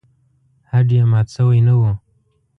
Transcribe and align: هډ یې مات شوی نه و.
هډ 0.71 0.87
یې 0.95 1.03
مات 1.11 1.27
شوی 1.35 1.59
نه 1.67 1.73
و. 1.79 1.81